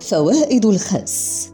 فوائد 0.00 0.66
الخس. 0.66 1.48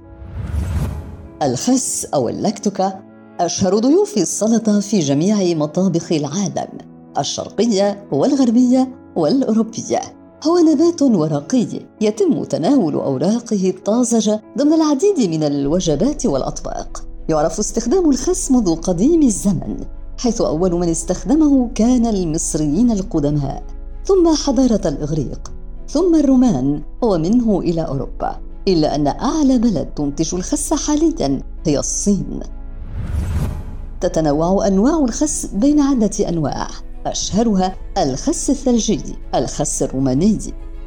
الخس 1.43 2.07
أو 2.15 2.29
اللاكتوكا 2.29 3.03
أشهر 3.41 3.79
ضيوف 3.79 4.19
السلطة 4.19 4.81
في 4.81 4.99
جميع 4.99 5.57
مطابخ 5.57 6.13
العالم 6.13 6.69
الشرقية 7.19 8.09
والغربية 8.13 8.89
والأوروبية. 9.17 10.01
هو 10.47 10.59
نبات 10.59 11.03
ورقي 11.03 11.67
يتم 12.01 12.45
تناول 12.45 12.95
أوراقه 12.95 13.71
الطازجة 13.71 14.43
ضمن 14.59 14.73
العديد 14.73 15.31
من 15.31 15.43
الوجبات 15.43 16.27
والأطباق. 16.27 17.05
يعرف 17.29 17.59
استخدام 17.59 18.11
الخس 18.11 18.51
منذ 18.51 18.75
قديم 18.75 19.23
الزمن 19.23 19.77
حيث 20.19 20.41
أول 20.41 20.73
من 20.73 20.89
استخدمه 20.89 21.71
كان 21.75 22.07
المصريين 22.07 22.91
القدماء. 22.91 23.63
ثم 24.05 24.35
حضارة 24.35 24.89
الإغريق. 24.89 25.53
ثم 25.93 26.15
الرومان 26.15 26.83
ومنه 27.03 27.61
إلى 27.61 27.81
أوروبا 27.81 28.41
إلا 28.69 28.95
أن 28.95 29.07
أعلى 29.07 29.59
بلد 29.59 29.87
تنتج 29.87 30.35
الخس 30.35 30.75
حاليا 30.75 31.43
هي 31.67 31.79
الصين. 31.79 32.41
تتنوع 34.01 34.67
أنواع 34.67 34.99
الخس 34.99 35.47
بين 35.47 35.81
عدة 35.81 36.29
أنواع 36.29 36.69
أشهرها 37.07 37.77
الخس 37.99 38.51
الثلجي 38.51 39.01
الخس 39.35 39.83
الروماني 39.83 40.39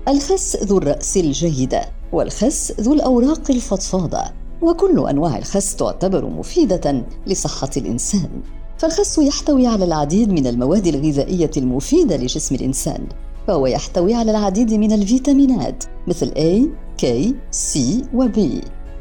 الخس 0.08 0.58
ذو 0.64 0.78
الرأس 0.78 1.18
الجيدة 1.18 1.82
والخس 2.14 2.74
ذو 2.82 2.94
الأوراق 2.94 3.52
الفضفاضة. 3.52 4.24
وكل 4.62 5.08
أنواع 5.10 5.38
الخس 5.38 5.76
تعتبر 5.76 6.26
مفيدة 6.26 7.06
لصحة 7.28 7.70
الإنسان. 7.78 8.30
فالخس 8.78 9.18
يحتوي 9.18 9.68
على 9.68 9.86
العديد 9.86 10.30
من 10.30 10.48
المواد 10.48 10.88
الغذائية 10.88 11.52
المفيدة 11.58 12.18
لجسم 12.18 12.56
الإنسان. 12.56 13.08
فهو 13.48 13.68
يحتوي 13.68 14.14
على 14.14 14.32
العديد 14.32 14.74
من 14.74 14.92
الفيتامينات 14.92 15.84
مثل 16.08 16.32
A, 16.32 16.68
K, 17.02 17.06
C 17.52 17.80
و 18.14 18.28
B. 18.28 18.40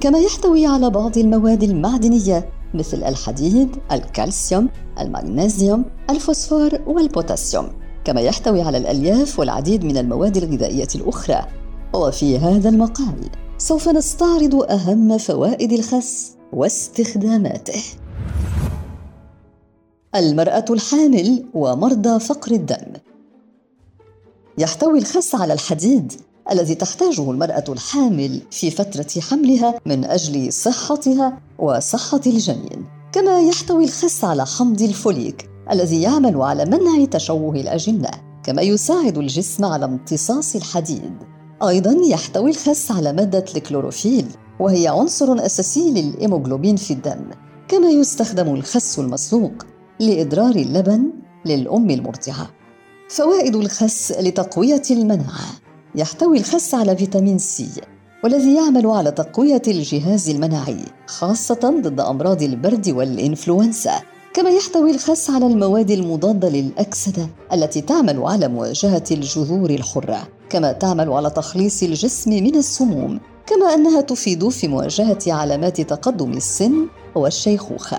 كما 0.00 0.18
يحتوي 0.18 0.66
على 0.66 0.91
بعض 0.91 1.18
المواد 1.18 1.62
المعدنية 1.62 2.48
مثل 2.74 3.05
الحديد، 3.05 3.77
الكالسيوم، 3.92 4.68
المغنيسيوم، 5.00 5.84
الفوسفور 6.10 6.70
والبوتاسيوم. 6.86 7.68
كما 8.05 8.20
يحتوي 8.20 8.62
على 8.62 8.78
الألياف 8.78 9.38
والعديد 9.38 9.84
من 9.84 9.96
المواد 9.96 10.36
الغذائية 10.36 10.88
الأخرى. 10.94 11.46
وفي 11.94 12.38
هذا 12.38 12.68
المقال 12.68 13.30
سوف 13.58 13.88
نستعرض 13.88 14.55
أهم 14.70 15.18
فوائد 15.18 15.72
الخس 15.72 16.36
واستخداماته. 16.52 17.83
المرأة 20.14 20.64
الحامل 20.70 21.44
ومرضى 21.55 22.20
فقر 22.20 22.52
الدم. 22.52 23.13
يحتوي 24.58 24.98
الخس 24.98 25.34
على 25.34 25.52
الحديد 25.52 26.12
الذي 26.50 26.74
تحتاجه 26.74 27.30
المرأة 27.30 27.64
الحامل 27.69 28.42
في 28.50 28.70
فترة 28.70 29.20
حملها 29.20 29.74
من 29.86 30.05
أجل 30.05 30.52
صحتها 30.52 31.41
وصحة 31.58 32.20
الجنين. 32.27 32.86
كما 33.12 33.41
يحتوي 33.41 33.84
الخس 33.84 34.24
على 34.24 34.46
حمض 34.46 34.83
الفوليك 34.83 35.48
الذي 35.70 36.02
يعمل 36.02 36.42
على 36.42 36.64
منع 36.64 37.05
تشوه 37.05 37.55
الأجنة 37.55 38.11
كما 38.44 38.62
يساعد 38.62 39.19
الجسم 39.19 39.64
على 39.64 39.84
امتصاص 39.84 40.56
الحديد. 40.56 41.12
أيضا 41.68 41.96
يحتوي 42.11 42.50
الخس 42.50 42.91
على 42.91 43.12
مادة 43.12 43.44
الكلوروفيل 43.56 44.27
وهي 44.61 44.89
عنصر 44.89 45.46
أساسي 45.46 45.91
للإيموغلوبين 45.91 46.77
في 46.77 46.92
الدم 46.92 47.30
كما 47.68 47.91
يستخدم 47.91 48.55
الخس 48.55 48.98
المسلوق 48.98 49.52
لإدرار 50.00 50.56
اللبن 50.56 51.11
للأم 51.46 51.91
المرضعة. 51.91 52.50
فوائد 53.08 53.56
الخس 53.56 54.12
لتقوية 54.12 54.83
المناعة. 54.91 55.60
يحتوي 55.94 56.38
الخس 56.38 56.74
على 56.74 56.97
فيتامين 56.97 57.38
سي 57.38 57.69
والذي 58.24 58.55
يعمل 58.55 58.86
على 58.86 59.11
تقوية 59.11 59.62
الجهاز 59.69 60.28
المناعي 60.28 60.84
خاصة 61.06 61.80
ضد 61.83 62.00
أمراض 62.00 62.42
البرد 62.42 62.88
والإنفلونزا. 62.88 63.92
كما 64.34 64.51
يحتوي 64.51 64.90
الخس 64.90 65.30
على 65.30 65.46
المواد 65.46 65.90
المضادة 65.90 66.48
للأكسدة 66.48 67.28
التي 67.52 67.80
تعمل 67.80 68.23
على 68.23 68.48
مواجهة 68.48 69.05
الجذور 69.11 69.70
الحرة. 69.70 70.28
كما 70.51 70.73
تعمل 70.73 71.12
على 71.12 71.30
تخليص 71.30 71.83
الجسم 71.83 72.30
من 72.30 72.57
السموم. 72.57 73.20
كما 73.46 73.74
أنها 73.74 74.01
تفيد 74.01 74.48
في 74.48 74.68
مواجهة 74.68 75.18
علامات 75.27 75.80
تقدم 75.80 76.33
السن 76.33 76.86
والشيخوخة. 77.14 77.98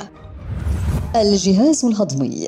الجهاز 1.15 1.85
الهضمي. 1.85 2.47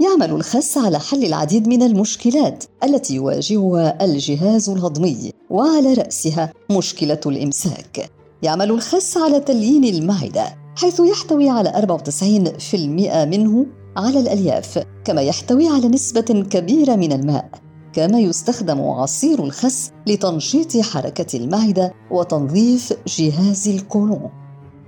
يعمل 0.00 0.30
الخس 0.30 0.78
على 0.78 0.98
حل 0.98 1.24
العديد 1.24 1.68
من 1.68 1.82
المشكلات 1.82 2.64
التي 2.84 3.14
يواجهها 3.14 4.04
الجهاز 4.04 4.70
الهضمي 4.70 5.32
وعلى 5.50 5.94
رأسها 5.94 6.52
مشكلة 6.70 7.20
الإمساك. 7.26 8.10
يعمل 8.42 8.70
الخس 8.70 9.16
على 9.16 9.40
تليين 9.40 9.84
المعدة 9.84 10.44
حيث 10.76 11.00
يحتوي 11.00 11.48
على 11.48 11.68
94% 11.68 12.74
منه 13.24 13.66
على 13.96 14.20
الألياف 14.20 14.84
كما 15.04 15.22
يحتوي 15.22 15.68
على 15.68 15.88
نسبة 15.88 16.44
كبيرة 16.50 16.96
من 16.96 17.12
الماء 17.12 17.50
كما 17.92 18.20
يستخدم 18.20 18.80
عصير 18.80 19.44
الخس 19.44 19.90
لتنشيط 20.06 20.76
حركة 20.76 21.36
المعدة 21.36 21.92
وتنظيف 22.10 22.92
جهاز 23.06 23.68
القولون. 23.68 24.30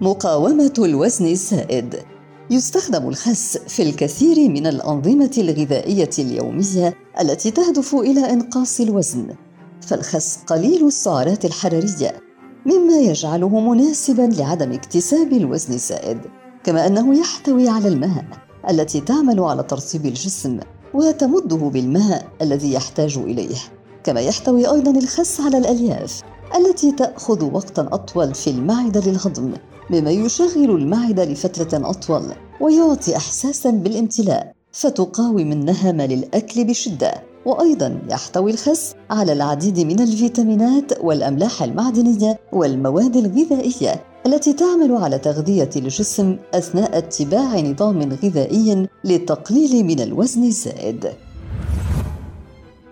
مقاومة 0.00 0.74
الوزن 0.78 1.26
الزائد 1.26 2.11
يستخدم 2.52 3.08
الخس 3.08 3.58
في 3.68 3.82
الكثير 3.82 4.48
من 4.48 4.66
الأنظمة 4.66 5.30
الغذائية 5.38 6.10
اليومية 6.18 6.94
التي 7.20 7.50
تهدف 7.50 7.94
إلى 7.94 8.32
إنقاص 8.32 8.80
الوزن، 8.80 9.34
فالخس 9.80 10.38
قليل 10.46 10.86
السعرات 10.86 11.44
الحرارية، 11.44 12.20
مما 12.66 12.96
يجعله 12.96 13.60
مناسبا 13.60 14.22
لعدم 14.22 14.72
اكتساب 14.72 15.32
الوزن 15.32 15.74
الزائد، 15.74 16.18
كما 16.64 16.86
أنه 16.86 17.18
يحتوي 17.18 17.68
على 17.68 17.88
الماء 17.88 18.24
التي 18.70 19.00
تعمل 19.00 19.40
على 19.40 19.62
ترطيب 19.62 20.06
الجسم 20.06 20.60
وتمده 20.94 21.56
بالماء 21.56 22.26
الذي 22.42 22.72
يحتاج 22.72 23.18
إليه، 23.18 23.56
كما 24.04 24.20
يحتوي 24.20 24.66
أيضا 24.66 24.90
الخس 24.90 25.40
على 25.40 25.58
الألياف 25.58 26.20
التي 26.56 26.92
تأخذ 26.92 27.44
وقتا 27.44 27.88
أطول 27.92 28.34
في 28.34 28.50
المعدة 28.50 29.00
للهضم. 29.00 29.52
مما 29.90 30.10
يشغل 30.10 30.70
المعدة 30.70 31.24
لفترة 31.24 31.90
أطول 31.90 32.22
ويعطي 32.60 33.16
إحساسا 33.16 33.70
بالامتلاء 33.70 34.54
فتقاوم 34.72 35.52
النهم 35.52 36.00
للأكل 36.00 36.64
بشدة 36.64 37.14
وأيضا 37.46 37.98
يحتوي 38.10 38.50
الخس 38.50 38.94
على 39.10 39.32
العديد 39.32 39.80
من 39.80 40.00
الفيتامينات 40.00 40.92
والأملاح 41.00 41.62
المعدنية 41.62 42.38
والمواد 42.52 43.16
الغذائية 43.16 44.04
التي 44.26 44.52
تعمل 44.52 44.96
على 44.96 45.18
تغذية 45.18 45.70
الجسم 45.76 46.36
أثناء 46.54 46.98
اتباع 46.98 47.60
نظام 47.60 48.02
غذائي 48.24 48.88
للتقليل 49.04 49.84
من 49.84 50.00
الوزن 50.00 50.44
الزائد. 50.44 51.12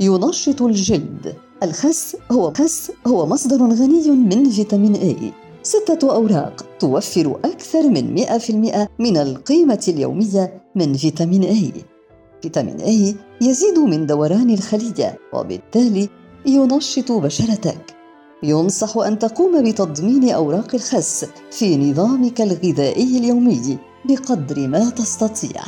ينشط 0.00 0.62
الجلد 0.62 1.34
الخس 1.62 2.16
هو 2.32 2.52
خس 2.52 2.90
هو 3.06 3.26
مصدر 3.26 3.56
غني 3.56 4.10
من 4.10 4.50
فيتامين 4.50 4.94
A 4.94 5.49
ستة 5.62 6.14
أوراق 6.14 6.66
توفر 6.78 7.40
أكثر 7.44 7.88
من 7.88 8.14
100% 8.14 8.88
من 8.98 9.16
القيمة 9.16 9.84
اليومية 9.88 10.62
من 10.74 10.94
فيتامين 10.94 11.42
A. 11.42 11.80
فيتامين 12.42 12.78
A 12.78 13.16
يزيد 13.44 13.78
من 13.78 14.06
دوران 14.06 14.50
الخلية 14.50 15.18
وبالتالي 15.32 16.08
ينشط 16.46 17.12
بشرتك. 17.12 17.96
ينصح 18.42 18.96
أن 18.96 19.18
تقوم 19.18 19.70
بتضمين 19.70 20.30
أوراق 20.30 20.74
الخس 20.74 21.26
في 21.50 21.76
نظامك 21.76 22.40
الغذائي 22.40 23.18
اليومي 23.18 23.78
بقدر 24.04 24.68
ما 24.68 24.90
تستطيع. 24.90 25.62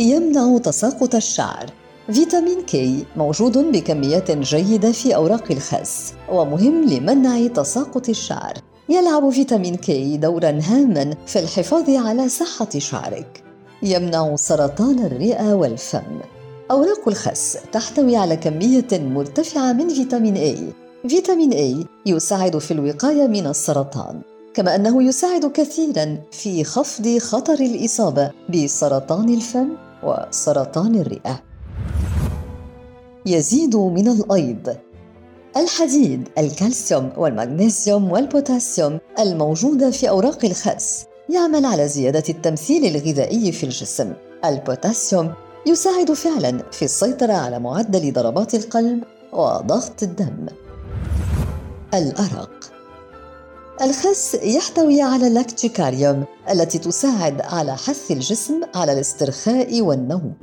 يمنع 0.00 0.58
تساقط 0.58 1.14
الشعر 1.14 1.77
فيتامين 2.12 2.62
كي 2.62 3.04
موجود 3.16 3.58
بكميات 3.58 4.30
جيدة 4.30 4.92
في 4.92 5.14
أوراق 5.14 5.44
الخس 5.50 6.14
ومهم 6.32 6.84
لمنع 6.84 7.46
تساقط 7.46 8.08
الشعر. 8.08 8.54
يلعب 8.88 9.30
فيتامين 9.30 9.74
كي 9.74 10.16
دورا 10.16 10.60
هاما 10.62 11.14
في 11.26 11.38
الحفاظ 11.38 11.90
على 11.90 12.28
صحة 12.28 12.68
شعرك. 12.78 13.44
يمنع 13.82 14.36
سرطان 14.36 14.98
الرئة 14.98 15.54
والفم. 15.54 16.20
أوراق 16.70 17.08
الخس 17.08 17.58
تحتوي 17.72 18.16
على 18.16 18.36
كمية 18.36 18.88
مرتفعة 18.92 19.72
من 19.72 19.88
فيتامين 19.88 20.36
A. 20.36 20.58
فيتامين 21.08 21.52
A 21.52 21.86
يساعد 22.06 22.58
في 22.58 22.70
الوقاية 22.70 23.26
من 23.26 23.46
السرطان 23.46 24.20
كما 24.54 24.74
أنه 24.74 25.02
يساعد 25.02 25.46
كثيرا 25.46 26.18
في 26.30 26.64
خفض 26.64 27.18
خطر 27.18 27.54
الإصابة 27.54 28.30
بسرطان 28.48 29.34
الفم 29.34 29.68
وسرطان 30.02 30.94
الرئة. 30.94 31.47
يزيد 33.32 33.76
من 33.76 34.08
الأيض. 34.08 34.76
الحديد 35.56 36.28
الكالسيوم 36.38 37.12
والمغنيسيوم 37.16 38.12
والبوتاسيوم 38.12 38.98
الموجودة 39.18 39.90
في 39.90 40.08
أوراق 40.08 40.44
الخس 40.44 41.04
يعمل 41.28 41.64
على 41.64 41.88
زيادة 41.88 42.22
التمثيل 42.28 42.96
الغذائي 42.96 43.52
في 43.52 43.64
الجسم. 43.64 44.12
البوتاسيوم 44.44 45.32
يساعد 45.66 46.12
فعلا 46.12 46.62
في 46.72 46.84
السيطرة 46.84 47.32
على 47.32 47.58
معدل 47.58 48.12
ضربات 48.12 48.54
القلب 48.54 49.02
وضغط 49.32 50.02
الدم. 50.02 50.46
الأرق. 51.94 52.50
الخس 53.82 54.34
يحتوي 54.34 55.02
على 55.02 55.26
ال 55.26 55.34
lactucarium 55.34 56.24
التي 56.50 56.78
تساعد 56.78 57.40
على 57.40 57.76
حث 57.76 58.10
الجسم 58.10 58.60
على 58.74 58.92
الاسترخاء 58.92 59.80
والنوم. 59.80 60.34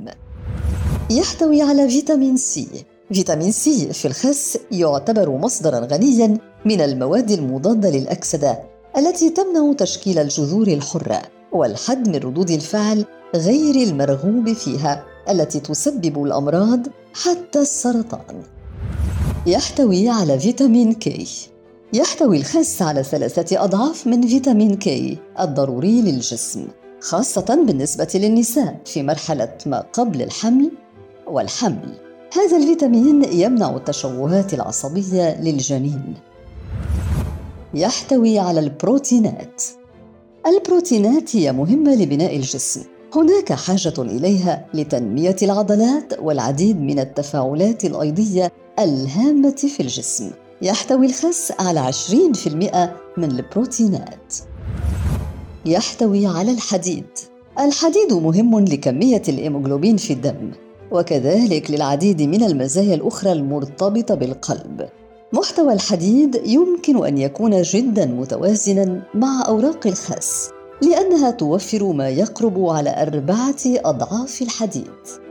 يحتوي 1.10 1.62
على 1.62 1.88
فيتامين 1.88 2.36
سي. 2.36 2.68
فيتامين 3.12 3.52
سي 3.52 3.92
في 3.92 4.08
الخس 4.08 4.58
يعتبر 4.70 5.30
مصدرا 5.30 5.78
غنيا 5.78 6.38
من 6.64 6.80
المواد 6.80 7.30
المضادة 7.30 7.90
للأكسدة 7.90 8.58
التي 8.96 9.30
تمنع 9.30 9.72
تشكيل 9.72 10.18
الجذور 10.18 10.66
الحرة 10.68 11.22
والحد 11.52 12.08
من 12.08 12.16
ردود 12.16 12.50
الفعل 12.50 13.04
غير 13.34 13.74
المرغوب 13.88 14.52
فيها 14.52 15.04
التي 15.30 15.60
تسبب 15.60 16.24
الأمراض 16.24 16.80
حتى 17.14 17.58
السرطان. 17.58 18.42
يحتوي 19.46 20.08
على 20.08 20.38
فيتامين 20.38 20.92
كي 20.92 21.28
يحتوي 21.92 22.36
الخس 22.36 22.82
على 22.82 23.02
ثلاثة 23.02 23.64
أضعاف 23.64 24.06
من 24.06 24.26
فيتامين 24.26 24.76
كي 24.76 25.18
الضروري 25.40 26.02
للجسم 26.02 26.66
خاصة 27.00 27.64
بالنسبة 27.66 28.08
للنساء 28.14 28.80
في 28.84 29.02
مرحلة 29.02 29.58
ما 29.66 29.80
قبل 29.80 30.22
الحمل 30.22 30.70
والحمل. 31.26 31.94
هذا 32.36 32.56
الفيتامين 32.56 33.24
يمنع 33.24 33.76
التشوهات 33.76 34.54
العصبية 34.54 35.40
للجنين. 35.40 36.14
يحتوي 37.74 38.38
على 38.38 38.60
البروتينات. 38.60 39.62
البروتينات 40.46 41.36
هي 41.36 41.52
مهمة 41.52 41.94
لبناء 41.94 42.36
الجسم. 42.36 42.82
هناك 43.14 43.52
حاجة 43.52 43.94
إليها 43.98 44.66
لتنمية 44.74 45.36
العضلات 45.42 46.12
والعديد 46.20 46.80
من 46.80 46.98
التفاعلات 46.98 47.84
الأيضية 47.84 48.52
الهامة 48.78 49.56
في 49.76 49.80
الجسم. 49.80 50.30
يحتوي 50.62 51.06
الخس 51.06 51.52
على 51.58 51.80
20% 51.80 52.96
من 53.16 53.30
البروتينات. 53.30 54.34
يحتوي 55.66 56.26
على 56.26 56.52
الحديد. 56.52 57.06
الحديد 57.58 58.12
مهم 58.12 58.58
لكمية 58.58 59.22
الهيموغلوبين 59.28 59.96
في 59.96 60.12
الدم. 60.12 60.50
وكذلك 60.90 61.70
للعديد 61.70 62.22
من 62.22 62.42
المزايا 62.42 62.94
الأخرى 62.94 63.32
المرتبطة 63.32 64.14
بالقلب. 64.14 64.88
محتوى 65.32 65.72
الحديد 65.72 66.40
يمكن 66.46 67.06
أن 67.06 67.18
يكون 67.18 67.62
جدا 67.62 68.06
متوازنا 68.06 69.02
مع 69.14 69.44
أوراق 69.48 69.86
الخس 69.86 70.50
لأنها 70.82 71.30
توفر 71.30 71.84
ما 71.92 72.08
يقرب 72.08 72.64
على 72.68 73.02
أربعة 73.02 73.62
أضعاف 73.66 74.42
الحديد. 74.42 75.25